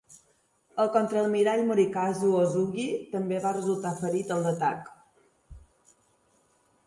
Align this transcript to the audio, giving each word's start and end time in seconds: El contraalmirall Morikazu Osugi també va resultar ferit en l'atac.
El 0.83 0.87
contraalmirall 0.93 1.59
Morikazu 1.67 2.31
Osugi 2.45 2.87
també 3.13 3.41
va 3.45 3.51
resultar 3.57 3.93
ferit 3.99 4.33
en 4.37 4.41
l'atac. 4.45 4.91